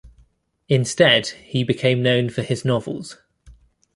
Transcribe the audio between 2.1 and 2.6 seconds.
for